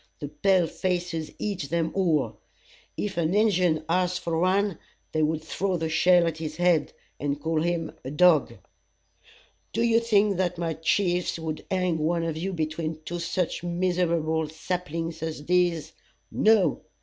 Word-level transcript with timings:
The 0.19 0.29
pale 0.29 0.65
faces 0.65 1.31
eat 1.37 1.69
them 1.69 1.91
all. 1.93 2.39
If 2.97 3.17
an 3.17 3.35
Injun 3.35 3.85
asked 3.87 4.21
for 4.21 4.39
one, 4.39 4.79
they 5.11 5.21
would 5.21 5.43
throw 5.43 5.77
the 5.77 5.89
shell 5.89 6.25
at 6.25 6.39
his 6.39 6.55
head, 6.55 6.91
and 7.19 7.39
call 7.39 7.61
him 7.61 7.91
a 8.03 8.09
dog. 8.09 8.55
"Do 9.73 9.83
you 9.83 9.99
think 9.99 10.37
that 10.37 10.57
my 10.57 10.73
chiefs 10.73 11.37
would 11.37 11.67
hang 11.69 11.99
one 11.99 12.23
of 12.23 12.35
you 12.35 12.51
between 12.51 12.97
two 13.05 13.19
such 13.19 13.61
miserable 13.61 14.49
saplings 14.49 15.21
as 15.21 15.45
these? 15.45 15.93
No! 16.31 16.81